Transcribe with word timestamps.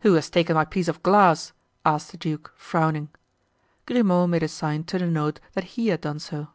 "Who 0.00 0.12
has 0.12 0.28
taken 0.28 0.54
my 0.54 0.66
piece 0.66 0.86
of 0.86 1.02
glass?" 1.02 1.54
asked 1.82 2.10
the 2.10 2.18
duke, 2.18 2.52
frowning. 2.58 3.08
Grimaud 3.86 4.28
made 4.28 4.42
a 4.42 4.48
sign 4.48 4.84
to 4.84 4.98
denote 4.98 5.40
that 5.54 5.64
he 5.80 5.88
had 5.88 6.02
done 6.02 6.18
so. 6.18 6.48